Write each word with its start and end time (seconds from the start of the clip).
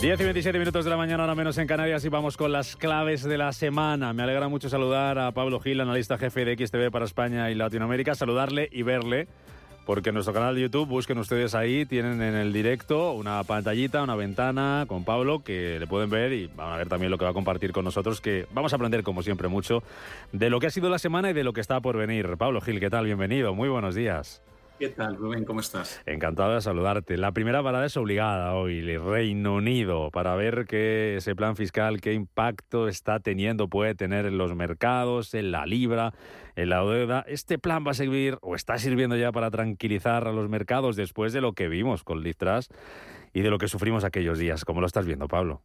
10 0.00 0.18
y 0.18 0.24
27 0.24 0.58
minutos 0.58 0.84
de 0.86 0.90
la 0.90 0.96
mañana, 0.96 1.24
ahora 1.24 1.34
menos 1.34 1.58
en 1.58 1.66
Canarias, 1.66 2.02
y 2.06 2.08
vamos 2.08 2.38
con 2.38 2.50
las 2.50 2.74
claves 2.74 3.22
de 3.22 3.36
la 3.36 3.52
semana. 3.52 4.14
Me 4.14 4.22
alegra 4.22 4.48
mucho 4.48 4.70
saludar 4.70 5.18
a 5.18 5.30
Pablo 5.32 5.60
Gil, 5.60 5.78
analista 5.78 6.16
jefe 6.16 6.46
de 6.46 6.56
XTV 6.56 6.90
para 6.90 7.04
España 7.04 7.50
y 7.50 7.54
Latinoamérica, 7.54 8.14
saludarle 8.14 8.70
y 8.72 8.82
verle, 8.82 9.28
porque 9.84 10.08
en 10.08 10.14
nuestro 10.14 10.32
canal 10.32 10.54
de 10.54 10.62
YouTube, 10.62 10.88
busquen 10.88 11.18
ustedes 11.18 11.54
ahí, 11.54 11.84
tienen 11.84 12.22
en 12.22 12.34
el 12.34 12.50
directo 12.50 13.12
una 13.12 13.44
pantallita, 13.44 14.02
una 14.02 14.14
ventana 14.14 14.86
con 14.88 15.04
Pablo, 15.04 15.44
que 15.44 15.78
le 15.78 15.86
pueden 15.86 16.08
ver 16.08 16.32
y 16.32 16.46
van 16.46 16.72
a 16.72 16.76
ver 16.78 16.88
también 16.88 17.10
lo 17.10 17.18
que 17.18 17.26
va 17.26 17.32
a 17.32 17.34
compartir 17.34 17.72
con 17.72 17.84
nosotros, 17.84 18.22
que 18.22 18.46
vamos 18.54 18.72
a 18.72 18.76
aprender, 18.76 19.02
como 19.02 19.22
siempre, 19.22 19.48
mucho 19.48 19.82
de 20.32 20.48
lo 20.48 20.60
que 20.60 20.68
ha 20.68 20.70
sido 20.70 20.88
la 20.88 20.98
semana 20.98 21.28
y 21.28 21.34
de 21.34 21.44
lo 21.44 21.52
que 21.52 21.60
está 21.60 21.78
por 21.80 21.98
venir. 21.98 22.38
Pablo 22.38 22.62
Gil, 22.62 22.80
¿qué 22.80 22.88
tal? 22.88 23.04
Bienvenido, 23.04 23.54
muy 23.54 23.68
buenos 23.68 23.94
días. 23.94 24.40
¿Qué 24.80 24.88
tal, 24.88 25.16
Rubén? 25.16 25.44
¿Cómo 25.44 25.60
estás? 25.60 26.00
Encantado 26.06 26.54
de 26.54 26.62
saludarte. 26.62 27.18
La 27.18 27.32
primera 27.32 27.62
parada 27.62 27.84
es 27.84 27.98
obligada 27.98 28.54
hoy, 28.54 28.78
el 28.78 29.04
Reino 29.04 29.56
Unido, 29.56 30.10
para 30.10 30.34
ver 30.36 30.64
qué 30.66 31.16
ese 31.16 31.36
plan 31.36 31.54
fiscal, 31.54 32.00
qué 32.00 32.14
impacto 32.14 32.88
está 32.88 33.20
teniendo, 33.20 33.68
puede 33.68 33.94
tener 33.94 34.24
en 34.24 34.38
los 34.38 34.54
mercados, 34.54 35.34
en 35.34 35.50
la 35.50 35.66
libra, 35.66 36.14
en 36.56 36.70
la 36.70 36.82
deuda. 36.82 37.26
Este 37.28 37.58
plan 37.58 37.84
va 37.86 37.90
a 37.90 37.94
servir 37.94 38.38
o 38.40 38.54
está 38.54 38.78
sirviendo 38.78 39.18
ya 39.18 39.32
para 39.32 39.50
tranquilizar 39.50 40.26
a 40.26 40.32
los 40.32 40.48
mercados 40.48 40.96
después 40.96 41.34
de 41.34 41.42
lo 41.42 41.52
que 41.52 41.68
vimos 41.68 42.02
con 42.02 42.22
Litras 42.22 42.70
y 43.34 43.42
de 43.42 43.50
lo 43.50 43.58
que 43.58 43.68
sufrimos 43.68 44.04
aquellos 44.04 44.38
días. 44.38 44.64
¿Cómo 44.64 44.80
lo 44.80 44.86
estás 44.86 45.04
viendo, 45.04 45.28
Pablo? 45.28 45.60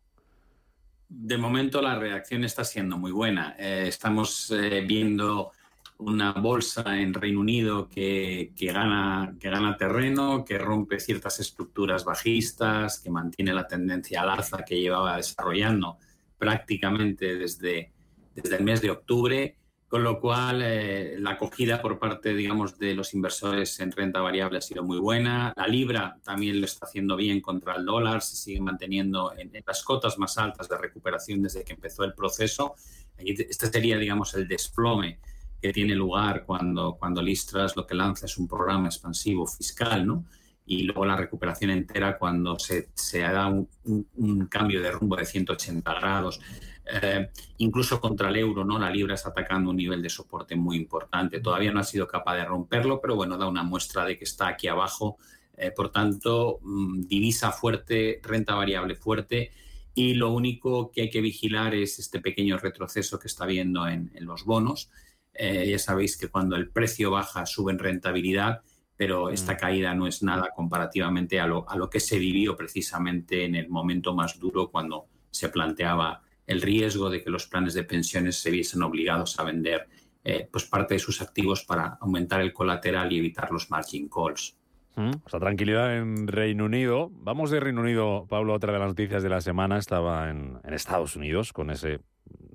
De 1.08 1.38
momento 1.38 1.82
la 1.82 1.98
reacción 1.98 2.44
está 2.44 2.66
siendo 2.66 2.98
muy 2.98 3.14
buena. 3.14 3.56
Eh, 3.58 3.86
estamos 3.88 4.52
eh, 4.52 4.84
viendo 4.86 5.54
una 5.98 6.34
bolsa 6.34 7.00
en 7.00 7.14
Reino 7.14 7.40
Unido 7.40 7.88
que, 7.88 8.52
gana, 8.56 9.36
que 9.40 9.50
gana 9.50 9.78
terreno, 9.78 10.44
que 10.44 10.58
rompe 10.58 11.00
ciertas 11.00 11.40
estructuras 11.40 12.04
bajistas, 12.04 13.00
que 13.00 13.10
mantiene 13.10 13.54
la 13.54 13.68
tendencia 13.68 14.22
al 14.22 14.30
alza 14.30 14.64
que 14.66 14.80
llevaba 14.80 15.18
desarrollando 15.18 15.98
prácticamente 16.38 17.36
desde, 17.36 17.94
desde 18.34 18.58
el 18.58 18.64
mes 18.64 18.82
de 18.82 18.92
octubre, 18.92 19.58
con 19.88 20.04
lo 20.04 20.20
cual 20.20 20.62
eh, 20.64 21.16
la 21.20 21.32
acogida 21.32 21.82
por 21.82 21.98
parte, 21.98 22.34
digamos, 22.34 22.78
de 22.78 22.94
los 22.94 23.14
inversores 23.14 23.80
en 23.80 23.92
renta 23.92 24.20
variable 24.20 24.58
ha 24.58 24.62
sido 24.62 24.84
muy 24.84 25.00
buena. 25.00 25.54
La 25.56 25.68
libra 25.68 26.18
también 26.24 26.60
lo 26.60 26.66
está 26.66 26.86
haciendo 26.86 27.16
bien 27.16 27.40
contra 27.40 27.76
el 27.76 27.86
dólar, 27.86 28.22
se 28.22 28.36
sigue 28.36 28.60
manteniendo 28.60 29.34
en, 29.38 29.52
las 29.66 29.84
cotas 29.84 30.18
más 30.18 30.38
altas 30.38 30.68
de 30.68 30.78
recuperación 30.78 31.42
desde 31.44 31.64
que 31.64 31.74
empezó 31.74 32.04
el 32.04 32.14
proceso. 32.14 32.76
Este 33.18 33.68
sería, 33.68 33.98
digamos, 33.98 34.34
el 34.34 34.48
desplome 34.48 35.20
que 35.66 35.74
tiene 35.74 35.96
lugar 35.96 36.46
cuando, 36.46 36.96
cuando 36.96 37.24
Listras 37.24 37.76
lo 37.76 37.88
que 37.88 37.96
lanza 37.96 38.28
es 38.28 38.38
un 38.38 38.48
programa 38.48 38.86
expansivo 38.86 39.48
fiscal, 39.48 40.06
¿no? 40.06 40.26
Y 40.64 40.84
luego 40.84 41.06
la 41.06 41.16
recuperación 41.16 41.72
entera 41.72 42.20
cuando 42.20 42.60
se, 42.60 42.90
se 42.94 43.22
da 43.22 43.48
un, 43.48 44.48
cambio 44.48 44.80
de 44.80 44.92
rumbo 44.92 45.16
de 45.16 45.26
180 45.26 45.92
grados. 45.96 46.40
Eh, 46.86 47.32
incluso 47.58 48.00
contra 48.00 48.30
el 48.30 48.36
euro, 48.36 48.64
¿no? 48.64 48.78
La 48.78 48.92
libra 48.92 49.16
está 49.16 49.30
atacando 49.30 49.72
un 49.72 49.78
nivel 49.78 50.04
de 50.04 50.10
soporte 50.10 50.56
muy 50.56 50.78
importante. 50.78 51.40
Todavía 51.40 51.72
no 51.72 51.80
ha 51.80 51.84
sido 51.84 52.08
capaz 52.08 52.36
de 52.36 52.46
romperlo, 52.46 53.02
pero 53.02 53.16
bueno, 53.16 53.36
da 53.36 53.48
una 53.48 53.64
muestra 53.64 54.06
de 54.06 54.20
que 54.20 54.26
está 54.26 54.50
aquí 54.50 54.68
abajo. 54.68 55.18
Eh, 55.58 55.72
por 55.72 55.90
tanto, 55.90 56.60
mm, 56.62 57.08
divisa 57.08 57.52
fuerte, 57.52 58.20
renta 58.22 58.54
variable 58.54 58.94
fuerte. 58.94 59.50
Y 59.96 60.14
lo 60.14 60.32
único 60.32 60.92
que 60.92 61.02
hay 61.02 61.10
que 61.10 61.22
vigilar 61.22 61.74
es 61.74 61.98
este 61.98 62.20
pequeño 62.22 62.60
retroceso 62.60 63.18
que 63.18 63.28
está 63.28 63.48
viendo 63.48 63.88
en, 63.88 64.12
en 64.14 64.26
los 64.26 64.46
bonos. 64.46 64.92
Eh, 65.38 65.70
ya 65.70 65.80
sabéis 65.80 66.18
que 66.18 66.30
cuando 66.30 66.56
el 66.56 66.70
precio 66.70 67.12
baja 67.12 67.46
sube 67.46 67.72
en 67.72 67.80
rentabilidad, 67.80 68.62
pero 68.96 69.30
esta 69.30 69.54
mm. 69.54 69.58
caída 69.58 69.94
no 69.94 70.08
es 70.08 70.24
nada 70.24 70.50
comparativamente 70.56 71.40
a 71.40 71.48
lo, 71.48 71.70
a 71.70 71.76
lo 71.76 71.90
que 71.90 72.00
se 72.00 72.18
vivió 72.18 72.56
precisamente 72.56 73.44
en 73.44 73.56
el 73.56 73.70
momento 73.70 74.14
más 74.16 74.40
duro 74.40 74.70
cuando 74.72 75.08
se 75.30 75.50
planteaba 75.50 76.22
el 76.48 76.62
riesgo 76.62 77.10
de 77.10 77.22
que 77.24 77.30
los 77.30 77.48
planes 77.48 77.74
de 77.74 77.84
pensiones 77.84 78.38
se 78.38 78.52
viesen 78.52 78.84
obligados 78.84 79.38
a 79.40 79.44
vender 79.44 79.88
eh, 80.24 80.48
pues 80.52 80.66
parte 80.66 80.96
de 80.96 81.00
sus 81.00 81.22
activos 81.22 81.64
para 81.66 81.98
aumentar 82.02 82.42
el 82.42 82.54
colateral 82.54 83.12
y 83.12 83.20
evitar 83.20 83.52
los 83.52 83.70
margin 83.70 84.10
calls. 84.10 84.56
Mm, 84.96 85.12
o 85.24 85.30
sea, 85.30 85.40
tranquilidad 85.40 85.98
en 85.98 86.28
Reino 86.28 86.66
Unido. 86.66 87.10
Vamos 87.12 87.52
de 87.52 87.60
Reino 87.60 87.82
Unido, 87.82 88.26
Pablo, 88.30 88.54
otra 88.54 88.72
de 88.72 88.80
las 88.80 88.88
noticias 88.88 89.22
de 89.24 89.30
la 89.30 89.42
semana 89.42 89.78
estaba 89.78 90.30
en, 90.30 90.60
en 90.64 90.74
Estados 90.74 91.16
Unidos 91.16 91.52
con 91.52 91.70
ese 91.70 92.00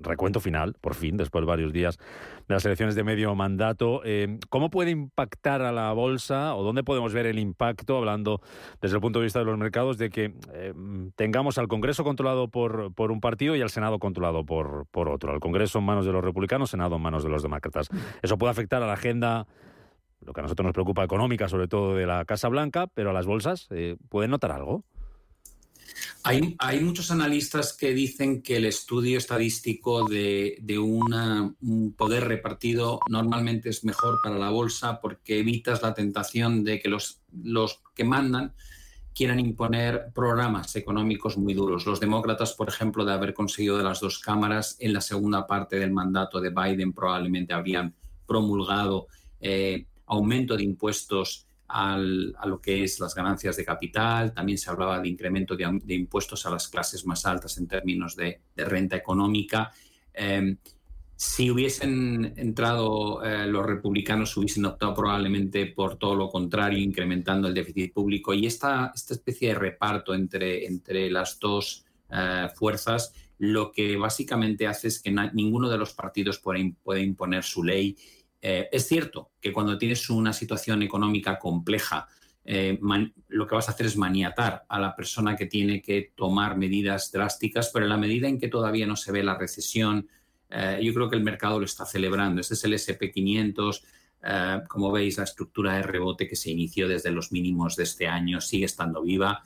recuento 0.03 0.39
final, 0.39 0.75
por 0.81 0.95
fin, 0.95 1.17
después 1.17 1.41
de 1.41 1.47
varios 1.47 1.73
días 1.73 1.97
de 2.47 2.53
las 2.55 2.65
elecciones 2.65 2.95
de 2.95 3.03
medio 3.03 3.33
mandato. 3.35 4.01
Eh, 4.03 4.39
¿Cómo 4.49 4.69
puede 4.69 4.91
impactar 4.91 5.61
a 5.61 5.71
la 5.71 5.91
bolsa 5.93 6.55
o 6.55 6.63
dónde 6.63 6.83
podemos 6.83 7.13
ver 7.13 7.25
el 7.25 7.39
impacto, 7.39 7.97
hablando 7.97 8.41
desde 8.81 8.95
el 8.95 9.01
punto 9.01 9.19
de 9.19 9.25
vista 9.25 9.39
de 9.39 9.45
los 9.45 9.57
mercados, 9.57 9.97
de 9.97 10.09
que 10.09 10.33
eh, 10.53 10.73
tengamos 11.15 11.57
al 11.57 11.67
Congreso 11.67 12.03
controlado 12.03 12.47
por, 12.47 12.93
por, 12.93 13.11
un 13.11 13.21
partido 13.21 13.55
y 13.55 13.61
al 13.61 13.69
Senado 13.69 13.99
controlado 13.99 14.45
por, 14.45 14.85
por 14.91 15.09
otro? 15.09 15.31
Al 15.31 15.39
Congreso 15.39 15.79
en 15.79 15.85
manos 15.85 16.05
de 16.05 16.11
los 16.11 16.23
republicanos, 16.23 16.71
Senado 16.71 16.95
en 16.95 17.01
manos 17.01 17.23
de 17.23 17.29
los 17.29 17.43
demócratas. 17.43 17.89
¿Eso 18.21 18.37
puede 18.37 18.51
afectar 18.51 18.81
a 18.83 18.87
la 18.87 18.93
agenda? 18.93 19.47
Lo 20.25 20.33
que 20.33 20.41
a 20.41 20.43
nosotros 20.43 20.65
nos 20.65 20.73
preocupa 20.73 21.03
económica, 21.03 21.49
sobre 21.49 21.67
todo 21.67 21.95
de 21.95 22.05
la 22.05 22.25
Casa 22.25 22.47
Blanca, 22.47 22.87
pero 22.93 23.09
a 23.09 23.13
las 23.13 23.25
bolsas, 23.25 23.67
eh, 23.71 23.97
¿pueden 24.09 24.29
notar 24.29 24.51
algo? 24.51 24.83
Hay, 26.23 26.79
muchos 26.81 27.09
analistas 27.09 27.73
que 27.73 27.93
dicen 27.93 28.41
que 28.41 28.57
el 28.57 28.65
estudio 28.65 29.17
estadístico 29.17 30.07
de, 30.07 30.61
un 30.77 31.95
poder 31.97 32.27
repartido 32.27 32.99
normalmente 33.09 33.69
es 33.69 33.83
mejor 33.83 34.19
para 34.23 34.37
la 34.37 34.49
bolsa 34.49 35.01
porque 35.01 35.39
evitas 35.39 35.81
la 35.81 35.93
tentación 35.93 36.63
de 36.63 36.79
que 36.79 36.89
los, 36.89 37.21
que 37.95 38.03
mandan 38.03 38.53
quieran 39.13 39.39
imponer 39.39 40.11
programas 40.13 40.75
económicos 40.75 41.37
muy 41.37 41.53
duros. 41.53 41.85
Los 41.85 41.99
demócratas, 41.99 42.53
por 42.53 42.69
ejemplo, 42.69 43.03
de 43.03 43.13
haber 43.13 43.33
conseguido 43.33 43.77
de 43.77 43.83
las 43.83 43.99
dos 43.99 44.19
cámaras, 44.19 44.77
en 44.79 44.93
la 44.93 45.01
segunda 45.01 45.47
parte 45.47 45.79
del 45.79 45.91
mandato 45.91 46.39
de 46.39 46.51
Biden 46.51 46.93
probablemente 46.93 47.53
habrían 47.53 47.93
promulgado 48.25 49.07
eh, 49.41 49.85
aumento 50.05 50.55
de 50.55 50.63
impuestos 50.63 51.47
a 51.73 51.97
lo 52.45 52.61
que 52.61 52.83
es 52.83 52.99
las 52.99 53.15
ganancias 53.15 53.55
de 53.55 53.65
capital, 53.65 54.33
también 54.33 54.57
se 54.57 54.69
hablaba 54.69 54.99
de 54.99 55.07
incremento 55.07 55.55
de, 55.55 55.95
impuestos 55.95 56.45
a 56.45 56.49
las 56.49 56.67
clases 56.67 57.05
más 57.05 57.25
altas 57.25 57.57
en 57.57 57.67
términos 57.67 58.15
de, 58.15 58.41
renta 58.55 58.95
económica. 58.95 59.71
Em, 60.13 60.57
si 61.15 61.51
hubiesen 61.51 62.33
entrado 62.35 63.23
eh, 63.23 63.45
los 63.45 63.65
republicanos, 63.65 64.35
hubiesen 64.37 64.65
optado 64.65 64.93
probablemente 64.95 65.67
por 65.67 65.97
todo 65.97 66.15
lo 66.15 66.29
contrario, 66.29 66.79
incrementando 66.79 67.47
el 67.47 67.53
déficit 67.53 67.93
público. 67.93 68.33
Y 68.33 68.47
esta, 68.47 68.91
esta 68.93 69.13
especie 69.13 69.49
de 69.49 69.55
reparto 69.55 70.13
entre, 70.13 70.65
entre 70.65 71.09
las 71.11 71.39
dos 71.39 71.85
eh, 72.09 72.47
fuerzas, 72.55 73.13
lo 73.37 73.71
que 73.71 73.97
básicamente 73.97 74.67
hace 74.67 74.87
es 74.87 75.01
que 75.01 75.11
ninguno 75.33 75.69
de 75.69 75.77
los 75.77 75.93
partidos 75.93 76.39
puede 76.39 77.01
imponer 77.01 77.43
su 77.43 77.63
ley 77.63 77.95
eh, 78.41 78.69
es 78.71 78.87
cierto 78.87 79.31
que 79.39 79.53
cuando 79.53 79.77
tienes 79.77 80.09
una 80.09 80.33
situación 80.33 80.81
económica 80.81 81.37
compleja, 81.37 82.07
eh, 82.43 82.79
lo 83.27 83.47
que 83.47 83.55
vas 83.55 83.69
a 83.69 83.73
hacer 83.73 83.85
es 83.85 83.95
maniatar 83.95 84.65
a 84.67 84.79
la 84.79 84.95
persona 84.95 85.35
que 85.35 85.45
tiene 85.45 85.81
que 85.81 86.11
tomar 86.15 86.57
medidas 86.57 87.11
drásticas, 87.11 87.69
pero 87.71 87.85
en 87.85 87.89
la 87.89 87.97
medida 87.97 88.27
en 88.27 88.39
que 88.39 88.47
todavía 88.47 88.87
no 88.87 88.95
se 88.95 89.11
ve 89.11 89.23
la 89.23 89.37
recesión, 89.37 90.09
eh, 90.49 90.79
yo 90.81 90.93
creo 90.93 91.09
que 91.09 91.15
el 91.15 91.23
mercado 91.23 91.59
lo 91.59 91.65
está 91.65 91.85
celebrando. 91.85 92.41
Este 92.41 92.55
es 92.55 92.63
el 92.63 92.73
SP500. 92.73 93.83
como 94.67 94.91
veis, 94.91 95.17
la 95.17 95.23
estructura 95.23 95.75
de 95.75 95.83
rebote 95.83 96.27
que 96.27 96.35
se 96.35 96.51
inició 96.51 96.87
desde 96.87 97.09
los 97.09 97.31
mínimos 97.31 97.75
de 97.75 97.83
este 97.83 98.07
año 98.07 98.39
sigue 98.39 98.65
estando 98.65 99.01
viva. 99.01 99.41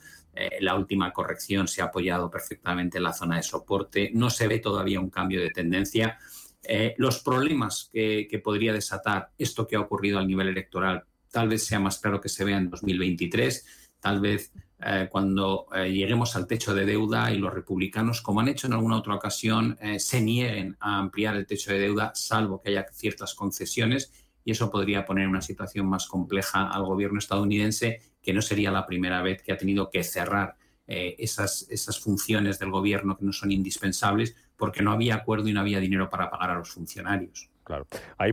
la 0.60 0.74
última 0.74 1.12
corrección 1.12 1.66
se 1.66 1.80
ha 1.80 1.86
apoyado 1.86 2.30
perfectamente 2.30 2.98
en 2.98 3.04
la 3.04 3.14
zona 3.14 3.36
de 3.36 3.42
soporte. 3.42 4.10
No 4.12 4.28
se 4.28 4.48
ve 4.48 4.58
todavía 4.58 5.00
un 5.00 5.08
cambio 5.08 5.40
de 5.40 5.50
tendencia. 5.50 6.18
Eh, 6.68 6.94
los 6.98 7.22
problemas 7.22 7.90
que, 7.92 8.40
podría 8.42 8.72
desatar 8.72 9.30
esto 9.38 9.66
que 9.66 9.76
ha 9.76 9.80
ocurrido 9.80 10.18
al 10.18 10.26
nivel 10.26 10.48
electoral 10.48 11.04
tal 11.30 11.48
vez 11.48 11.64
sea 11.64 11.80
más 11.80 11.98
claro 11.98 12.20
que 12.20 12.28
se 12.28 12.44
vea 12.44 12.56
en 12.56 12.70
2023, 12.70 13.66
tal 14.00 14.20
vez 14.20 14.52
eh, 14.80 15.08
cuando 15.10 15.66
eh, 15.74 15.92
lleguemos 15.92 16.34
al 16.34 16.46
techo 16.46 16.74
de 16.74 16.86
deuda 16.86 17.30
y 17.30 17.38
los 17.38 17.52
republicanos, 17.52 18.22
como 18.22 18.40
han 18.40 18.48
hecho 18.48 18.66
en 18.66 18.72
alguna 18.72 18.96
otra 18.96 19.14
ocasión, 19.14 19.78
se 19.98 20.20
nieguen 20.22 20.76
a 20.80 20.98
ampliar 20.98 21.36
el 21.36 21.46
techo 21.46 21.72
de 21.72 21.80
deuda, 21.80 22.12
salvo 22.14 22.62
que 22.62 22.70
haya 22.70 22.86
ciertas 22.92 23.34
concesiones, 23.34 24.12
y 24.44 24.52
eso 24.52 24.70
podría 24.70 25.04
poner 25.04 25.28
una 25.28 25.42
situación 25.42 25.86
más 25.86 26.06
compleja 26.06 26.68
al 26.70 26.84
gobierno 26.84 27.18
estadounidense, 27.18 28.00
que 28.22 28.32
no 28.32 28.40
sería 28.40 28.70
la 28.70 28.86
primera 28.86 29.20
vez 29.20 29.42
que 29.42 29.52
ha 29.52 29.58
tenido 29.58 29.90
que 29.90 30.04
cerrar 30.04 30.56
esas, 30.86 31.66
esas 31.70 31.98
funciones 31.98 32.58
del 32.58 32.70
gobierno 32.70 33.16
que 33.16 33.24
no 33.24 33.32
son 33.32 33.52
indispensables 33.52 34.36
porque 34.56 34.82
no 34.82 34.92
había 34.92 35.16
acuerdo 35.16 35.48
y 35.48 35.52
no 35.52 35.60
había 35.60 35.80
dinero 35.80 36.08
para 36.08 36.30
pagar 36.30 36.50
a 36.50 36.58
los 36.58 36.70
funcionarios. 36.70 37.50
Claro. 37.64 37.86
Ahí, 38.16 38.32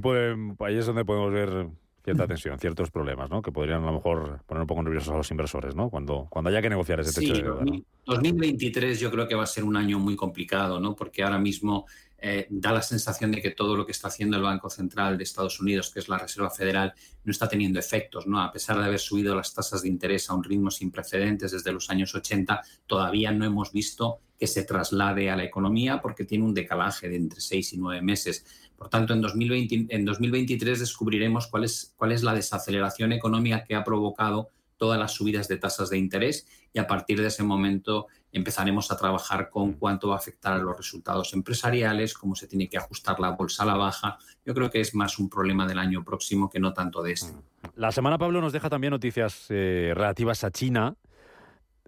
ahí 0.59 0.77
es 0.77 0.85
donde 0.85 1.03
podemos 1.03 1.33
ver 1.33 1.67
cierta 2.03 2.27
tensión, 2.27 2.59
ciertos 2.59 2.91
problemas, 2.91 3.29
¿no? 3.29 3.41
Que 3.41 3.51
podrían 3.51 3.81
a 3.83 3.85
lo 3.87 3.93
mejor 3.93 4.41
poner 4.45 4.61
un 4.61 4.67
poco 4.67 4.83
nerviosos 4.83 5.13
a 5.13 5.17
los 5.17 5.31
inversores, 5.31 5.73
¿no? 5.73 5.89
Cuando, 5.89 6.27
cuando 6.29 6.49
haya 6.49 6.61
que 6.61 6.69
negociar 6.69 6.99
ese 6.99 7.19
techo 7.19 7.33
de 7.33 7.43
deuda. 7.43 7.65
2023 8.05 8.99
yo 8.99 9.09
creo 9.09 9.27
que 9.27 9.35
va 9.35 9.43
a 9.43 9.47
ser 9.47 9.63
un 9.63 9.77
año 9.77 9.99
muy 9.99 10.15
complicado, 10.15 10.79
¿no? 10.79 10.95
Porque 10.95 11.23
ahora 11.23 11.39
mismo 11.39 11.85
eh, 12.25 12.47
da 12.49 12.71
la 12.71 12.81
sensación 12.81 13.33
de 13.33 13.41
que 13.41 13.51
todo 13.51 13.75
lo 13.75 13.85
que 13.85 13.91
está 13.91 14.07
haciendo 14.07 14.37
el 14.37 14.43
Banco 14.43 14.69
Central 14.69 15.17
de 15.17 15.25
Estados 15.25 15.59
Unidos, 15.59 15.91
que 15.91 15.99
es 15.99 16.07
la 16.07 16.17
Reserva 16.17 16.49
Federal, 16.49 16.93
no 17.25 17.31
está 17.31 17.49
teniendo 17.49 17.79
efectos, 17.79 18.25
¿no? 18.27 18.41
A 18.41 18.49
pesar 18.49 18.79
de 18.79 18.85
haber 18.85 18.99
subido 18.99 19.35
las 19.35 19.53
tasas 19.53 19.81
de 19.81 19.89
interés 19.89 20.29
a 20.29 20.33
un 20.33 20.41
ritmo 20.41 20.71
sin 20.71 20.89
precedentes 20.89 21.51
desde 21.51 21.73
los 21.73 21.89
años 21.89 22.15
80, 22.15 22.61
todavía 22.87 23.33
no 23.33 23.43
hemos 23.43 23.73
visto 23.73 24.19
que 24.39 24.47
se 24.47 24.63
traslade 24.63 25.29
a 25.29 25.35
la 25.35 25.43
economía 25.43 26.01
porque 26.01 26.23
tiene 26.23 26.45
un 26.45 26.53
decalaje 26.53 27.09
de 27.09 27.17
entre 27.17 27.41
seis 27.41 27.73
y 27.73 27.77
nueve 27.77 28.01
meses. 28.01 28.45
Por 28.77 28.87
tanto, 28.87 29.13
en, 29.13 29.19
2020, 29.19 29.93
en 29.93 30.05
2023 30.05 30.79
descubriremos 30.79 31.47
cuál 31.47 31.65
es, 31.65 31.93
cuál 31.97 32.13
es 32.13 32.23
la 32.23 32.33
desaceleración 32.33 33.11
económica 33.11 33.65
que 33.65 33.75
ha 33.75 33.83
provocado 33.83 34.47
todas 34.77 34.97
las 34.97 35.11
subidas 35.11 35.49
de 35.49 35.57
tasas 35.57 35.89
de 35.89 35.97
interés 35.97 36.47
y 36.71 36.79
a 36.79 36.87
partir 36.87 37.19
de 37.21 37.27
ese 37.27 37.43
momento 37.43 38.07
empezaremos 38.33 38.91
a 38.91 38.97
trabajar 38.97 39.49
con 39.49 39.73
cuánto 39.73 40.09
va 40.09 40.15
a 40.15 40.17
afectar 40.17 40.53
a 40.53 40.57
los 40.57 40.75
resultados 40.75 41.33
empresariales, 41.33 42.15
cómo 42.15 42.35
se 42.35 42.47
tiene 42.47 42.67
que 42.67 42.77
ajustar 42.77 43.19
la 43.19 43.29
bolsa 43.29 43.63
a 43.63 43.67
la 43.67 43.75
baja. 43.75 44.17
Yo 44.43 44.53
creo 44.53 44.69
que 44.69 44.81
es 44.81 44.93
más 44.95 45.19
un 45.19 45.29
problema 45.29 45.65
del 45.67 45.79
año 45.79 46.03
próximo 46.03 46.49
que 46.49 46.59
no 46.59 46.73
tanto 46.73 47.01
de 47.03 47.13
este. 47.13 47.33
La 47.75 47.91
semana, 47.91 48.17
Pablo, 48.17 48.41
nos 48.41 48.51
deja 48.51 48.69
también 48.69 48.91
noticias 48.91 49.45
eh, 49.49 49.93
relativas 49.95 50.43
a 50.43 50.51
China. 50.51 50.95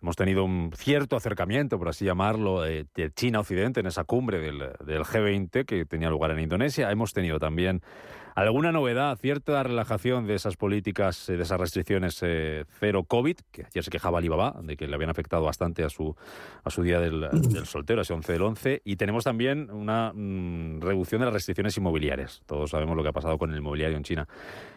Hemos 0.01 0.15
tenido 0.15 0.44
un 0.44 0.71
cierto 0.75 1.15
acercamiento, 1.15 1.80
por 1.80 1.89
así 1.89 2.06
llamarlo, 2.06 2.62
de 2.62 2.86
China-Occidente 3.15 3.80
en 3.80 3.88
esa 3.88 4.03
cumbre 4.03 4.39
del, 4.39 4.59
G20 4.59 5.65
que 5.65 5.86
tenía 5.86 6.09
lugar 6.09 6.30
en 6.31 6.41
Indonesia. 6.41 6.91
Hemos 6.91 7.12
tenido 7.12 7.39
también 7.39 7.81
alguna 8.44 8.72
novedad, 8.72 9.18
cierta 9.18 9.64
relajación 9.64 10.28
de 10.28 10.36
esas 10.36 10.58
políticas, 10.58 11.30
eh, 11.30 11.38
de 11.38 11.44
esas 11.44 11.60
restricciones 11.60 12.20
eh, 12.22 12.66
cero 12.80 13.04
COVID, 13.06 13.38
que 13.52 13.66
ayer 13.66 13.84
se 13.84 13.90
quejaba 13.90 14.20
Alibaba, 14.20 14.56
de 14.62 14.76
que 14.76 14.88
le 14.88 14.96
habían 14.96 15.10
afectado 15.10 15.44
bastante 15.44 15.84
a 15.84 15.90
su, 15.90 16.16
a 16.64 16.70
su 16.70 16.84
día 16.84 17.00
del, 17.00 17.30
soltero, 17.66 18.02
ese 18.02 18.14
11 18.14 18.34
del 18.34 18.42
11. 18.42 18.82
Y 18.84 18.98
tenemos 18.98 19.24
también 19.24 19.72
una 19.72 20.12
mm, 20.14 20.82
reducción 20.82 21.22
de 21.22 21.26
las 21.26 21.34
restricciones 21.34 21.78
inmobiliarias. 21.78 22.42
Todos 22.46 22.72
sabemos 22.72 22.96
lo 22.98 23.04
que 23.04 23.10
ha 23.10 23.14
pasado 23.14 23.38
con 23.38 23.52
el 23.52 23.58
inmobiliario 23.58 23.98
en 23.98 24.04
China 24.04 24.28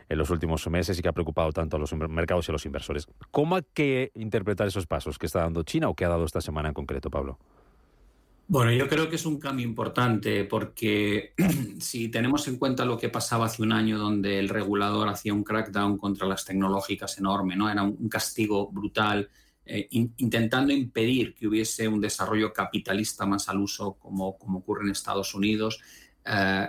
en 0.09 0.19
los 0.19 0.31
últimos 0.31 0.67
meses 0.69 0.99
y 0.99 1.03
que 1.03 1.09
ha 1.09 1.13
preocupado 1.13 1.53
tanto 1.53 1.77
a 1.77 1.81
los 1.81 1.93
mercados 1.93 2.49
y 2.49 2.51
a 2.51 2.55
los 2.55 2.65
inversores. 2.65 3.07
¿Cómo 3.31 3.57
hay 3.57 3.63
que 3.75 4.11
interpretar 4.15 4.67
esos 4.67 4.87
pasos 4.87 5.19
que 5.19 5.27
está 5.27 5.41
dando 5.41 5.65
China 5.65 5.89
o 5.89 5.95
que 5.95 6.05
ha 6.05 6.09
dado 6.09 6.25
esta 6.25 6.41
semana 6.41 6.69
en 6.69 6.75
concreto, 6.75 7.11
Pablo? 7.11 7.39
Bueno, 8.51 8.73
yo 8.73 8.89
creo 8.89 9.11
que 9.11 9.17
es 9.17 9.27
un 9.27 9.39
cambio 9.39 9.67
importante 9.67 10.45
porque 10.45 11.35
si 11.81 12.09
tenemos 12.09 12.49
en 12.49 12.57
cuenta 12.57 12.87
lo 12.87 12.97
que 12.97 13.11
pasaba 13.11 13.45
hace 13.45 13.63
un 13.63 13.73
año 13.73 13.99
donde 13.99 14.39
el 14.39 14.49
regulador 14.49 15.07
hacía 15.09 15.35
un 15.35 15.45
crackdown 15.45 15.99
contra 15.99 16.27
las 16.27 16.47
tecnológicas 16.47 17.19
enorme, 17.19 17.57
¿no? 17.57 17.71
Era 17.71 17.83
un 17.83 18.09
castigo 18.09 18.71
brutal, 18.71 19.29
eh, 19.67 19.87
intentando 19.91 20.73
impedir 20.73 21.35
que 21.35 21.47
hubiese 21.47 21.87
un 21.89 22.01
desarrollo 22.01 22.55
capitalista 22.55 23.27
más 23.27 23.51
al 23.51 23.59
uso 23.59 23.99
como, 23.99 24.39
como 24.39 24.61
ocurre 24.61 24.85
en 24.85 24.93
Estados 24.93 25.35
Unidos. 25.35 25.81
Eh, 26.25 26.69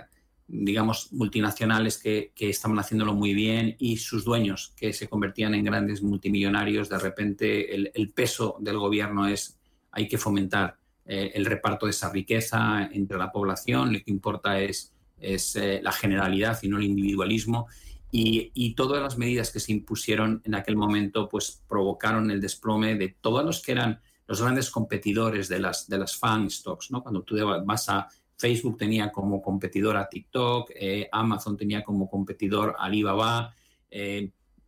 digamos, 0.52 1.12
multinacionales 1.12 1.96
que, 1.96 2.32
estaban 2.36 2.78
haciéndolo 2.78 3.14
muy 3.14 3.32
bien 3.32 3.76
y 3.78 3.96
sus 3.96 4.24
dueños 4.24 4.74
que 4.76 4.92
se 4.92 5.08
convertían 5.08 5.54
en 5.54 5.64
grandes 5.64 6.02
multimillonarios, 6.02 6.88
de 6.88 6.98
repente 6.98 7.74
el, 7.74 8.12
peso 8.12 8.56
del 8.60 8.76
gobierno 8.76 9.28
es 9.28 9.58
hay 9.92 10.08
que 10.08 10.18
fomentar 10.18 10.79
eh, 11.04 11.32
el 11.34 11.46
reparto 11.46 11.86
de 11.86 11.90
esa 11.90 12.10
riqueza 12.10 12.88
entre 12.92 13.18
la 13.18 13.32
población, 13.32 13.92
lo 13.92 13.98
que 13.98 14.10
importa 14.10 14.60
es, 14.60 14.92
es 15.18 15.56
eh, 15.56 15.80
la 15.82 15.92
generalidad 15.92 16.58
y 16.62 16.68
no 16.68 16.78
el 16.78 16.84
individualismo. 16.84 17.66
Y, 18.12 18.74
todas 18.74 19.02
las 19.02 19.18
medidas 19.18 19.52
que 19.52 19.60
se 19.60 19.72
impusieron 19.72 20.40
en 20.44 20.54
aquel 20.54 20.76
momento 20.76 21.28
pues 21.28 21.62
provocaron 21.68 22.30
el 22.30 22.40
desplome 22.40 22.96
de 22.96 23.16
todos 23.20 23.44
los 23.44 23.62
que 23.62 23.72
eran 23.72 24.00
los 24.26 24.40
grandes 24.40 24.70
competidores 24.70 25.48
de 25.48 25.60
las, 25.60 25.88
de 25.88 25.98
las 25.98 26.16
fan 26.16 26.50
stocks, 26.50 26.90
¿no? 26.90 27.02
Cuando 27.02 27.22
tú 27.22 27.36
vas 27.64 27.88
a 27.88 28.08
Facebook 28.36 28.78
tenía 28.78 29.12
como 29.12 29.42
competidor 29.42 29.96
a 29.96 30.08
TikTok, 30.08 30.70
eh, 30.74 31.08
Amazon 31.12 31.56
tenía 31.56 31.84
como 31.84 32.08
competidor 32.08 32.74
a 32.78 32.84
Alibaba, 32.86 33.54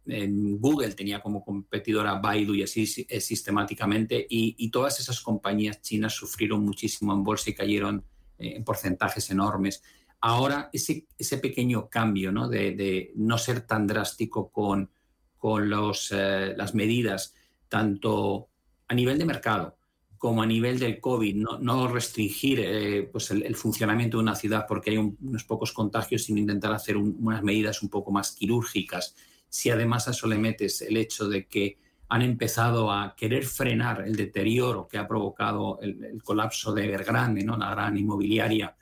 Google 0.04 0.94
tenía 0.94 1.20
como 1.20 1.44
competidor 1.44 2.06
a 2.06 2.14
Baidu 2.14 2.54
y 2.54 2.62
así 2.62 3.06
eh, 3.08 3.20
sistemáticamente, 3.20 4.26
y, 4.28 4.68
todas 4.70 4.98
esas 5.00 5.20
compañías 5.20 5.80
chinas 5.80 6.14
sufrieron 6.14 6.64
muchísimo 6.64 7.12
en 7.12 7.22
bolsa 7.22 7.50
y 7.50 7.54
cayeron 7.54 8.04
en 8.38 8.64
porcentajes 8.64 9.30
enormes. 9.30 9.82
Ahora, 10.20 10.70
ese, 10.72 11.06
pequeño 11.38 11.88
cambio 11.88 12.32
¿no? 12.32 12.48
De, 12.48 13.12
no 13.16 13.38
ser 13.38 13.62
tan 13.62 13.86
drástico 13.86 14.50
con, 14.50 14.90
con 15.36 15.68
los, 15.68 16.10
las 16.10 16.74
medidas, 16.74 17.34
tanto 17.68 18.48
a 18.88 18.94
nivel 18.94 19.18
de 19.18 19.24
mercado, 19.24 19.76
como 20.22 20.40
a 20.40 20.46
nivel 20.46 20.78
del 20.78 21.00
COVID, 21.00 21.34
no, 21.34 21.88
restringir 21.88 22.60
eh, 22.60 23.08
pues 23.10 23.32
el, 23.32 23.56
funcionamiento 23.56 24.18
de 24.18 24.22
una 24.22 24.36
ciudad 24.36 24.66
porque 24.68 24.90
hay 24.90 24.96
unos 24.98 25.42
pocos 25.42 25.72
contagios, 25.72 26.22
sino 26.22 26.38
intentar 26.38 26.72
hacer 26.72 26.96
unas 26.96 27.42
medidas 27.42 27.82
un 27.82 27.88
poco 27.88 28.12
más 28.12 28.30
quirúrgicas. 28.30 29.16
Si 29.52 29.68
además 29.68 30.08
a 30.08 30.12
eso 30.12 30.26
le 30.26 30.38
metes 30.38 30.80
el 30.80 30.96
hecho 30.96 31.28
de 31.28 31.46
que 31.46 31.76
han 32.08 32.22
empezado 32.22 32.90
a 32.90 33.14
querer 33.14 33.44
frenar 33.44 34.02
el 34.06 34.16
deterioro 34.16 34.88
que 34.88 34.96
ha 34.96 35.06
provocado 35.06 35.78
el, 35.82 36.22
colapso 36.22 36.72
de 36.72 36.86
Evergrande, 36.86 37.44
¿no? 37.44 37.56
la 37.56 37.70
gran 37.70 37.96
inmobiliaria 37.96 38.74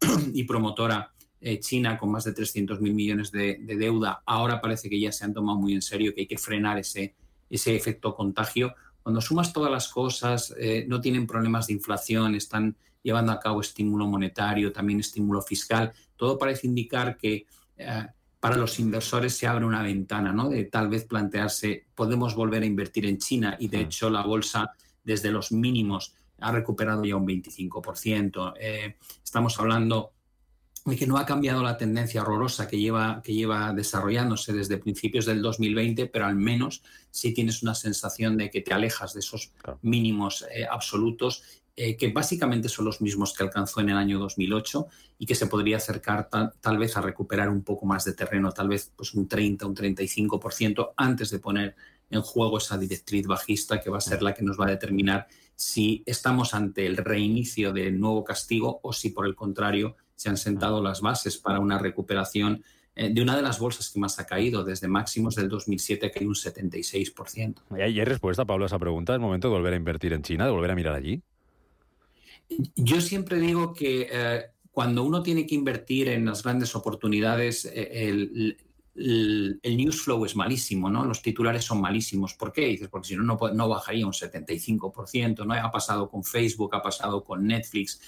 y 0.34 0.44
promotora 0.44 1.10
eh, 1.40 1.60
china 1.60 1.96
con 1.96 2.10
más 2.10 2.24
de 2.24 2.34
300.000 2.34 2.78
millones 2.80 3.30
de, 3.30 3.58
de, 3.60 3.76
deuda, 3.76 4.22
ahora 4.26 4.60
parece 4.60 4.90
que 4.90 5.00
ya 5.00 5.12
se 5.12 5.24
han 5.24 5.32
tomado 5.32 5.58
muy 5.58 5.72
en 5.72 5.82
serio 5.82 6.14
que 6.14 6.22
hay 6.22 6.26
que 6.26 6.38
frenar 6.38 6.78
ese, 6.78 7.14
ese 7.48 7.76
efecto 7.76 8.14
contagio 8.14 8.74
cuando 9.08 9.22
sumas 9.22 9.54
todas 9.54 9.72
las 9.72 9.88
cosas, 9.88 10.54
eh, 10.58 10.84
no 10.86 11.00
tienen 11.00 11.26
problemas 11.26 11.68
de 11.68 11.72
inflación, 11.72 12.34
están 12.34 12.76
llevando 13.02 13.32
a 13.32 13.40
cabo 13.40 13.62
estímulo 13.62 14.06
monetario, 14.06 14.70
también 14.70 15.00
estímulo 15.00 15.40
fiscal, 15.40 15.94
todo 16.14 16.36
parece 16.36 16.66
indicar 16.66 17.16
que 17.16 17.46
eh, 17.78 18.06
para 18.40 18.56
los 18.56 18.78
inversores 18.78 19.36
se 19.36 19.46
abre 19.46 19.64
una 19.64 19.82
ventana, 19.82 20.32
¿no? 20.32 20.48
De 20.48 20.64
tal 20.64 20.88
vez 20.88 21.04
plantearse, 21.04 21.86
podemos 21.94 22.34
volver 22.34 22.62
a 22.62 22.66
invertir 22.66 23.06
en 23.06 23.18
China 23.18 23.56
y 23.58 23.68
de 23.68 23.80
hecho 23.80 24.10
la 24.10 24.22
bolsa 24.22 24.72
desde 25.02 25.30
los 25.30 25.52
mínimos 25.52 26.14
ha 26.40 26.52
recuperado 26.52 27.04
ya 27.04 27.16
un 27.16 27.26
25%. 27.26 28.54
Eh, 28.60 28.96
estamos 29.24 29.58
hablando 29.58 30.12
y 30.86 30.96
que 30.96 31.06
no 31.06 31.18
ha 31.18 31.26
cambiado 31.26 31.62
la 31.62 31.76
tendencia 31.76 32.22
horrorosa 32.22 32.68
que 32.68 32.78
lleva, 32.78 33.20
que 33.22 33.34
lleva 33.34 33.72
desarrollándose 33.72 34.52
desde 34.52 34.78
principios 34.78 35.26
del 35.26 35.42
2020, 35.42 36.06
pero 36.06 36.26
al 36.26 36.36
menos 36.36 36.82
sí 37.10 37.34
tienes 37.34 37.62
una 37.62 37.74
sensación 37.74 38.36
de 38.36 38.50
que 38.50 38.62
te 38.62 38.72
alejas 38.72 39.14
de 39.14 39.20
esos 39.20 39.52
mínimos 39.82 40.46
eh, 40.54 40.66
absolutos, 40.70 41.42
eh, 41.80 41.96
que 41.96 42.08
básicamente 42.08 42.68
son 42.68 42.86
los 42.86 43.00
mismos 43.00 43.32
que 43.32 43.44
alcanzó 43.44 43.80
en 43.80 43.90
el 43.90 43.96
año 43.96 44.18
2008 44.18 44.88
y 45.16 45.26
que 45.26 45.36
se 45.36 45.46
podría 45.46 45.76
acercar 45.76 46.28
tal, 46.28 46.76
vez 46.76 46.96
a 46.96 47.00
recuperar 47.00 47.48
un 47.48 47.62
poco 47.62 47.86
más 47.86 48.04
de 48.04 48.14
terreno, 48.14 48.50
tal 48.50 48.66
vez 48.66 48.90
pues 48.96 49.14
un 49.14 49.28
30, 49.28 49.64
un 49.64 49.76
35% 49.76 50.94
antes 50.96 51.30
de 51.30 51.38
poner 51.38 51.76
en 52.10 52.20
juego 52.22 52.58
esa 52.58 52.76
directriz 52.76 53.28
bajista 53.28 53.80
que 53.80 53.90
va 53.90 53.98
a 53.98 54.00
ser 54.00 54.22
la 54.22 54.34
que 54.34 54.42
nos 54.42 54.58
va 54.58 54.66
a 54.66 54.70
determinar 54.70 55.28
si 55.54 56.02
estamos 56.04 56.52
ante 56.52 56.84
el 56.84 56.96
reinicio 56.96 57.72
del 57.72 58.00
nuevo 58.00 58.24
castigo 58.24 58.80
o 58.82 58.92
si 58.92 59.10
por 59.10 59.24
el 59.24 59.36
contrario 59.36 59.94
se 60.16 60.30
han 60.30 60.36
sentado 60.36 60.82
las 60.82 61.00
bases 61.00 61.38
para 61.38 61.60
una 61.60 61.78
recuperación 61.78 62.64
eh, 62.96 63.10
de 63.14 63.22
una 63.22 63.36
de 63.36 63.42
las 63.42 63.60
bolsas 63.60 63.88
que 63.90 64.00
más 64.00 64.18
ha 64.18 64.26
caído, 64.26 64.64
desde 64.64 64.88
máximos 64.88 65.36
del 65.36 65.48
2007 65.48 66.10
que 66.10 66.18
hay 66.18 66.26
un 66.26 66.34
76%. 66.34 67.54
¿Y 67.78 67.80
hay 67.82 68.04
respuesta, 68.04 68.44
Pablo, 68.44 68.64
a 68.64 68.66
esa 68.66 68.80
pregunta? 68.80 69.14
¿Es 69.14 69.20
momento 69.20 69.46
de 69.46 69.54
volver 69.54 69.74
a 69.74 69.76
invertir 69.76 70.12
en 70.12 70.22
China, 70.22 70.44
de 70.44 70.50
volver 70.50 70.72
a 70.72 70.74
mirar 70.74 70.96
allí? 70.96 71.22
Yo 72.76 73.00
siempre 73.00 73.38
digo 73.38 73.74
que 73.74 74.08
eh, 74.10 74.42
cuando 74.70 75.02
uno 75.02 75.22
tiene 75.22 75.46
que 75.46 75.54
invertir 75.54 76.08
en 76.08 76.24
las 76.24 76.42
grandes 76.42 76.74
oportunidades, 76.74 77.64
eh, 77.64 78.08
el, 78.94 79.60
news 79.62 80.02
flow 80.02 80.24
es 80.24 80.34
malísimo, 80.34 80.90
¿no? 80.90 81.04
Los 81.04 81.22
titulares 81.22 81.64
son 81.64 81.80
malísimos. 81.80 82.34
¿Por 82.34 82.52
qué? 82.52 82.66
Dices, 82.66 82.88
porque 82.88 83.08
si 83.08 83.16
no, 83.16 83.22
no, 83.22 83.38
no 83.52 83.68
bajaría 83.68 84.06
un 84.06 84.12
75%, 84.12 85.46
¿no? 85.46 85.54
Ha 85.54 85.70
pasado 85.70 86.08
con 86.08 86.24
Facebook, 86.24 86.74
ha 86.74 86.82
pasado 86.82 87.22
con 87.22 87.46
Netflix. 87.46 88.00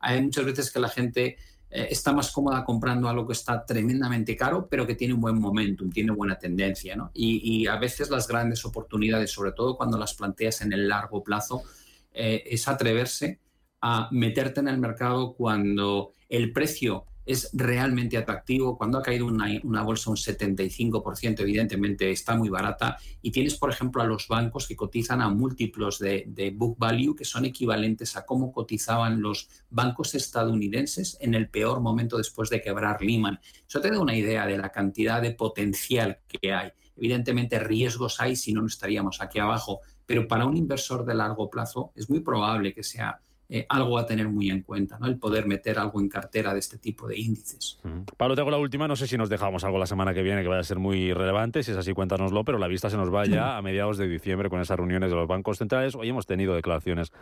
Hay 0.00 0.20
muchas 0.22 0.44
veces 0.44 0.70
que 0.70 0.80
la 0.80 0.88
gente 0.88 1.38
eh, 1.74 1.88
está 1.90 2.12
más 2.12 2.30
cómoda 2.30 2.64
comprando 2.64 3.08
algo 3.08 3.26
que 3.26 3.32
está 3.32 3.66
tremendamente 3.66 4.36
caro, 4.36 4.68
pero 4.70 4.86
que 4.86 4.94
tiene 4.94 5.12
un 5.12 5.20
buen 5.20 5.40
momentum, 5.40 5.90
tiene 5.90 6.12
buena 6.12 6.38
tendencia. 6.38 6.94
¿no? 6.94 7.10
Y, 7.12 7.66
a 7.66 7.76
veces 7.76 8.10
las 8.10 8.28
grandes 8.28 8.64
oportunidades, 8.64 9.32
sobre 9.32 9.52
todo 9.52 9.76
cuando 9.76 9.98
las 9.98 10.14
planteas 10.14 10.60
en 10.60 10.72
el 10.72 10.88
largo 10.88 11.24
plazo, 11.24 11.64
eh, 12.12 12.44
es 12.46 12.68
atreverse 12.68 13.40
a 13.86 14.08
meterte 14.12 14.60
en 14.60 14.68
el 14.68 14.78
mercado 14.78 15.34
cuando 15.34 16.12
el 16.30 16.52
precio 16.52 17.04
es 17.26 17.50
realmente 17.52 18.16
atractivo. 18.16 18.78
Cuando 18.78 18.96
ha 18.96 19.02
caído 19.02 19.26
una, 19.26 19.46
una, 19.62 19.82
bolsa 19.82 20.08
un 20.08 20.16
75%, 20.16 21.40
evidentemente 21.40 22.10
está 22.10 22.34
muy 22.34 22.48
barata. 22.48 22.96
Y 23.20 23.30
tienes, 23.30 23.56
por 23.56 23.68
ejemplo, 23.68 24.00
a 24.00 24.06
los 24.06 24.26
bancos 24.26 24.66
que 24.66 24.74
cotizan 24.74 25.20
a 25.20 25.28
múltiplos 25.28 25.98
de, 25.98 26.24
de, 26.26 26.50
book 26.50 26.78
value 26.78 27.14
que 27.14 27.26
son 27.26 27.44
equivalentes 27.44 28.16
a 28.16 28.24
cómo 28.24 28.52
cotizaban 28.52 29.20
los 29.20 29.50
bancos 29.68 30.14
estadounidenses 30.14 31.18
en 31.20 31.34
el 31.34 31.50
peor 31.50 31.82
momento 31.82 32.16
después 32.16 32.48
de 32.48 32.62
quebrar 32.62 33.02
Lehman. 33.02 33.38
Eso 33.68 33.82
te 33.82 33.90
da 33.90 34.00
una 34.00 34.16
idea 34.16 34.46
de 34.46 34.56
la 34.56 34.72
cantidad 34.72 35.20
de 35.20 35.32
potencial 35.32 36.20
que 36.26 36.54
hay. 36.54 36.70
Evidentemente, 36.96 37.58
riesgos 37.58 38.18
hay, 38.18 38.34
si 38.34 38.54
no, 38.54 38.62
no 38.62 38.66
estaríamos 38.66 39.20
aquí 39.20 39.40
abajo. 39.40 39.80
Pero 40.06 40.26
para 40.26 40.46
un 40.46 40.56
inversor 40.56 41.04
de 41.04 41.14
largo 41.14 41.50
plazo 41.50 41.92
es 41.94 42.08
muy 42.08 42.20
probable 42.20 42.72
que 42.72 42.82
sea 42.82 43.20
eh, 43.48 43.66
algo 43.68 43.98
a 43.98 44.06
tener 44.06 44.28
muy 44.28 44.50
en 44.50 44.62
cuenta, 44.62 44.98
¿no? 44.98 45.06
El 45.06 45.18
poder 45.18 45.46
meter 45.46 45.78
algo 45.78 46.00
en 46.00 46.08
cartera 46.08 46.54
de 46.54 46.60
este 46.60 46.78
tipo 46.78 47.06
de 47.06 47.18
índices. 47.18 47.78
Pablo, 48.16 48.34
tengo 48.34 48.50
la 48.50 48.58
última, 48.58 48.88
no 48.88 48.96
sé 48.96 49.06
si 49.06 49.18
nos 49.18 49.28
dejamos 49.28 49.64
algo 49.64 49.78
la 49.78 49.86
semana 49.86 50.14
que 50.14 50.22
viene 50.22 50.42
que 50.42 50.48
vaya 50.48 50.60
a 50.60 50.64
ser 50.64 50.78
muy 50.78 51.12
relevante, 51.12 51.62
si 51.62 51.72
es 51.72 51.76
así 51.76 51.92
cuéntanoslo, 51.92 52.44
pero 52.44 52.58
la 52.58 52.68
vista 52.68 52.88
se 52.88 52.96
nos 52.96 53.12
va 53.12 53.26
ya 53.26 53.56
a 53.56 53.62
mediados 53.62 53.98
de 53.98 54.08
diciembre 54.08 54.48
con 54.48 54.60
esas 54.60 54.78
reuniones 54.78 55.10
de 55.10 55.16
los 55.16 55.28
bancos 55.28 55.58
centrales. 55.58 55.94
Hoy 55.94 56.08
hemos 56.08 56.26
tenido 56.26 56.54
declaraciones 56.54 57.12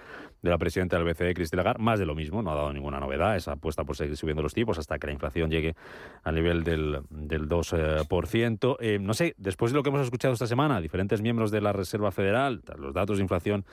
de 0.43 0.51
la 0.51 0.59
presidenta 0.59 0.97
del 0.97 1.07
BCE, 1.07 1.35
Cristina 1.35 1.63
Lagarde, 1.63 1.83
más 1.83 1.99
de 1.99 2.07
lo 2.07 2.15
mismo, 2.15 2.41
no 2.43 2.53
ha 2.53 2.55
dado 2.55 2.73
ninguna 2.73 3.01
novedad, 3.01 3.37
esa 3.37 3.53
apuesta 3.53 3.85
por 3.85 3.97
seguir 3.97 4.17
subiendo 4.17 4.43
los 4.43 4.55
tipos 4.55 4.79
hasta 4.79 4.99
que 4.99 5.09
la 5.09 5.13
inflación 5.13 5.51
llegue 5.51 5.75
al 6.23 6.35
nivel 6.35 6.63
del, 6.63 7.01
del 7.11 7.49
2%. 7.49 8.77
Eh, 8.81 8.99
no 9.01 9.15
sé, 9.15 9.35
después 9.39 9.73
de 9.73 9.77
lo 9.77 9.83
que 9.83 9.89
hemos 9.89 10.03
escuchado 10.03 10.35
esta 10.35 10.47
semana, 10.47 10.81
diferentes 10.81 11.21
miembros 11.21 11.51
de 11.51 11.61
la 11.61 11.73
Reserva 11.73 12.13
Federal, 12.13 12.63
los 12.79 12.95
datos 12.95 13.19
de 13.19 13.23
inflación 13.23 13.65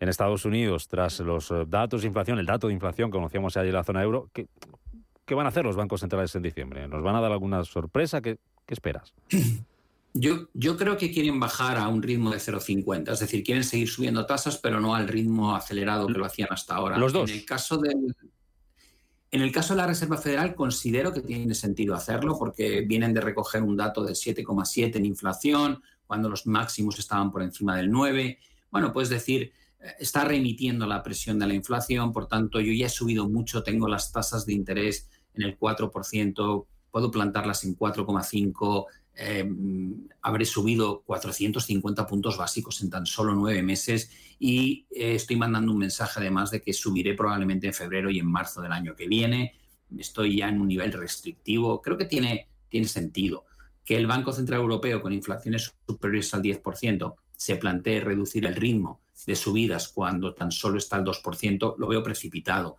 en 0.00 0.08
Estados 0.08 0.44
Unidos 0.44 0.88
tras 0.88 1.20
los 1.20 1.50
eh, 1.50 1.64
datos 1.66 2.02
de 2.02 2.08
inflación, 2.08 2.38
el 2.38 2.46
dato 2.46 2.68
de 2.68 2.74
inflación 2.74 3.10
que 3.10 3.16
conocíamos 3.16 3.56
ayer 3.56 3.68
en 3.68 3.74
la 3.74 3.84
zona 3.84 4.02
euro. 4.02 4.30
¿qué, 4.32 4.46
¿Qué, 5.24 5.34
van 5.34 5.46
a 5.46 5.50
hacer 5.50 5.64
los 5.64 5.76
bancos 5.76 6.00
centrales 6.00 6.34
en 6.34 6.42
diciembre? 6.42 6.86
¿Nos 6.88 7.02
van 7.02 7.16
a 7.16 7.20
dar 7.20 7.32
alguna 7.32 7.64
sorpresa? 7.64 8.20
¿Qué, 8.20 8.38
qué 8.66 8.74
esperas? 8.74 9.14
Yo, 10.14 10.48
yo, 10.54 10.76
creo 10.76 10.96
que 10.96 11.12
quieren 11.12 11.38
bajar 11.38 11.76
a 11.76 11.86
un 11.86 12.02
ritmo 12.02 12.30
de 12.30 12.38
0,50, 12.38 13.12
es 13.12 13.20
decir, 13.20 13.44
quieren 13.44 13.62
seguir 13.62 13.88
subiendo 13.88 14.24
tasas, 14.26 14.56
pero 14.56 14.80
no 14.80 14.94
al 14.94 15.06
ritmo 15.06 15.54
acelerado 15.54 16.06
que 16.06 16.14
lo 16.14 16.24
hacían 16.24 16.48
hasta 16.50 16.74
ahora. 16.74 16.96
Los 16.96 17.12
dos. 17.12 17.30
En 17.30 17.36
el 17.36 17.44
caso 17.44 17.76
del, 17.76 18.16
en 19.30 19.42
el 19.42 19.52
caso 19.52 19.74
de 19.74 19.82
la 19.82 19.86
Reserva 19.86 20.16
Federal, 20.16 20.54
considero 20.54 21.12
que 21.12 21.20
tiene 21.20 21.54
sentido 21.54 21.94
hacerlo 21.94 22.38
porque 22.38 22.80
vienen 22.80 23.12
de 23.12 23.20
recoger 23.20 23.62
un 23.62 23.76
dato 23.76 24.02
de 24.02 24.14
7,7 24.14 24.96
en 24.96 25.04
inflación, 25.04 25.82
cuando 26.06 26.30
los 26.30 26.46
máximos 26.46 26.98
estaban 26.98 27.30
por 27.30 27.42
encima 27.42 27.76
del 27.76 27.90
9. 27.90 28.38
Bueno, 28.70 28.92
puedes 28.92 29.10
decir, 29.10 29.52
está 29.98 30.24
remitiendo 30.24 30.86
la 30.86 31.02
presión 31.02 31.38
de 31.38 31.46
la 31.46 31.54
inflación, 31.54 32.12
por 32.12 32.26
tanto 32.26 32.60
yo 32.60 32.72
ya 32.72 32.86
he 32.86 32.90
subido 32.90 33.28
mucho, 33.28 33.62
tengo 33.62 33.88
las 33.88 34.12
tasas 34.12 34.44
de 34.46 34.54
interés 34.54 35.08
en 35.34 35.42
el 35.42 35.58
4%, 35.58 36.66
puedo 36.90 37.10
plantarlas 37.10 37.64
en 37.64 37.76
4,5%, 37.76 38.86
eh, 39.20 39.50
habré 40.22 40.44
subido 40.44 41.02
450 41.02 42.06
puntos 42.06 42.36
básicos 42.36 42.80
en 42.82 42.90
tan 42.90 43.04
solo 43.04 43.34
nueve 43.34 43.64
meses 43.64 44.10
y 44.38 44.86
eh, 44.92 45.16
estoy 45.16 45.34
mandando 45.34 45.72
un 45.72 45.78
mensaje 45.78 46.20
además 46.20 46.52
de 46.52 46.62
que 46.62 46.72
subiré 46.72 47.14
probablemente 47.14 47.66
en 47.66 47.74
febrero 47.74 48.10
y 48.10 48.20
en 48.20 48.26
marzo 48.26 48.62
del 48.62 48.70
año 48.70 48.94
que 48.94 49.08
viene. 49.08 49.54
Estoy 49.98 50.36
ya 50.36 50.48
en 50.48 50.60
un 50.60 50.68
nivel 50.68 50.92
restrictivo. 50.92 51.82
Creo 51.82 51.98
que 51.98 52.04
tiene, 52.04 52.46
tiene 52.68 52.86
sentido 52.86 53.44
que 53.84 53.96
el 53.96 54.06
Banco 54.06 54.32
Central 54.32 54.60
Europeo 54.60 55.02
con 55.02 55.12
inflaciones 55.12 55.74
superiores 55.84 56.32
al 56.34 56.42
10% 56.42 57.14
se 57.38 57.56
plantee 57.56 58.00
reducir 58.00 58.44
el 58.46 58.56
ritmo 58.56 59.00
de 59.24 59.36
subidas 59.36 59.88
cuando 59.88 60.34
tan 60.34 60.50
solo 60.50 60.76
está 60.76 60.96
el 60.96 61.04
2%, 61.04 61.76
lo 61.78 61.86
veo 61.86 62.02
precipitado. 62.02 62.78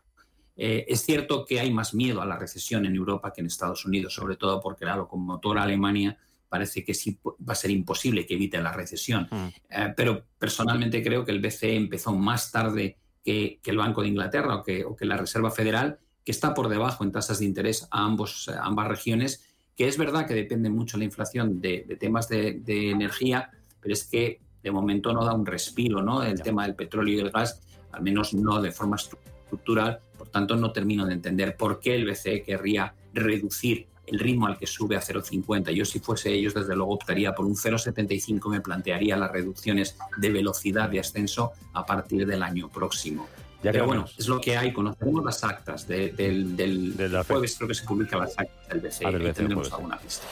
Eh, 0.58 0.86
es 0.90 1.06
cierto 1.06 1.46
que 1.46 1.62
hay 1.62 1.72
más 1.72 1.94
miedo 1.94 2.22
a 2.22 2.26
la 2.26 2.38
recesión 2.38 2.86
en 2.86 2.94
Europa 2.94 3.32
que 3.32 3.40
en 3.40 3.48
Estados 3.48 3.86
Unidos, 3.86 4.14
sobre 4.14 4.36
todo 4.36 4.60
porque 4.60 4.84
la 4.84 4.98
locomotora 4.98 5.64
Alemania 5.64 6.18
parece 6.50 6.84
que 6.84 6.94
sí 6.94 7.18
va 7.26 7.54
a 7.54 7.56
ser 7.56 7.72
imposible 7.72 8.26
que 8.26 8.34
evite 8.34 8.60
la 8.60 8.74
recesión. 8.74 9.30
Mm. 9.32 9.48
Eh, 9.70 9.94
pero 9.96 10.26
personalmente 10.38 11.02
creo 11.02 11.24
que 11.24 11.32
el 11.32 11.40
BCE 11.40 11.78
empezó 11.78 12.12
más 12.12 12.52
tarde 12.52 12.98
que, 13.24 13.62
que 13.64 13.72
el 13.72 13.78
Banco 13.78 14.02
de 14.02 14.10
Inglaterra 14.10 14.56
o 14.56 14.64
que, 14.64 14.84
o 14.84 14.98
que, 14.98 15.06
la 15.06 15.16
Reserva 15.16 15.52
Federal, 15.52 16.00
que 16.26 16.34
está 16.34 16.54
por 16.54 16.68
debajo 16.68 17.06
en 17.06 17.14
tasas 17.14 17.40
de 17.40 17.46
interés 17.46 17.88
a, 17.92 18.04
ambos, 18.04 18.50
a 18.50 18.66
ambas 18.66 18.90
regiones, 18.90 19.46
que 19.78 19.88
es 19.88 19.98
verdad 19.98 20.28
que 20.28 20.34
depende 20.34 20.70
mucho 20.70 20.98
la 20.98 21.06
inflación 21.06 21.62
de, 21.62 21.86
de 21.88 21.96
temas 21.96 22.28
de, 22.28 22.60
de 22.60 22.90
energía, 22.90 23.52
pero 23.80 23.94
es 23.94 24.04
que 24.04 24.42
de 24.64 24.72
momento 24.72 25.14
no 25.14 25.24
da 25.24 25.34
un 25.34 25.46
respiro, 25.46 26.02
¿no? 26.02 26.24
El 26.24 26.42
tema 26.42 26.64
del 26.66 26.76
petróleo 26.76 27.16
y 27.16 27.20
el 27.20 27.32
gas, 27.32 27.62
al 27.92 28.02
menos 28.02 28.34
no 28.34 28.62
de 28.62 28.72
forma 28.72 28.98
estructural, 28.98 30.00
por 30.18 30.30
tanto 30.30 30.56
no 30.56 30.72
termino 30.72 31.06
de 31.06 31.14
entender 31.14 31.56
por 31.56 31.80
qué 31.80 31.96
el 31.96 32.06
BCE 32.06 32.44
querría 32.44 32.94
reducir 33.14 33.88
el 34.06 34.20
ritmo 34.20 34.48
al 34.48 34.58
que 34.58 34.68
sube 34.68 34.96
a 34.96 35.02
0,50. 35.02 35.72
Yo 35.72 35.86
si 35.86 36.00
fuese 36.00 36.34
ellos, 36.34 36.54
desde 36.54 36.76
luego 36.76 36.94
optaría 36.94 37.34
por 37.34 37.46
un 37.46 37.56
0,75, 37.56 38.50
me 38.50 38.62
plantearía 38.62 39.16
las 39.16 39.32
reducciones 39.32 39.98
de 40.18 40.30
velocidad 40.30 40.90
de 40.90 41.00
ascenso 41.00 41.52
a 41.74 41.86
partir 41.86 42.26
del 42.26 42.44
año 42.44 42.70
próximo. 42.70 43.28
Ya 43.62 43.72
Pero 43.72 43.88
bueno, 43.88 44.06
es 44.18 44.28
lo 44.28 44.40
que 44.40 44.58
hay. 44.58 44.72
Conocemos 44.72 45.24
las 45.24 45.44
actas 45.44 45.88
del, 45.88 46.56
del 46.56 47.24
jueves, 47.28 47.56
creo 47.58 47.68
que 47.68 47.76
se 47.76 47.86
publican 47.86 48.22
las 48.22 48.40
actas 48.40 48.68
del 48.70 48.80
BCE. 48.80 49.06
Ah, 49.06 49.12
del 49.12 49.22
BCE 49.22 49.34
tenemos 49.34 49.72
alguna 49.74 49.98
pista. 49.98 50.26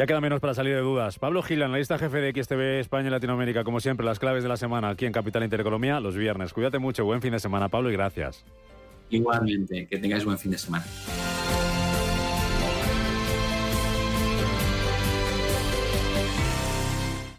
Ya 0.00 0.06
queda 0.06 0.22
menos 0.22 0.40
para 0.40 0.54
salir 0.54 0.74
de 0.74 0.80
dudas. 0.80 1.18
Pablo 1.18 1.42
Gil, 1.42 1.62
analista 1.62 1.98
jefe 1.98 2.22
de 2.22 2.32
XTV 2.32 2.80
España 2.80 3.08
y 3.08 3.10
Latinoamérica, 3.10 3.64
como 3.64 3.80
siempre, 3.80 4.06
las 4.06 4.18
claves 4.18 4.42
de 4.42 4.48
la 4.48 4.56
semana 4.56 4.88
aquí 4.88 5.04
en 5.04 5.12
Capital 5.12 5.44
Intereconomía 5.44 6.00
los 6.00 6.16
viernes. 6.16 6.54
Cuídate 6.54 6.78
mucho, 6.78 7.04
buen 7.04 7.20
fin 7.20 7.32
de 7.32 7.38
semana, 7.38 7.68
Pablo, 7.68 7.90
y 7.90 7.92
gracias. 7.92 8.42
Igualmente, 9.10 9.86
que 9.86 9.98
tengáis 9.98 10.24
buen 10.24 10.38
fin 10.38 10.52
de 10.52 10.56
semana. 10.56 10.86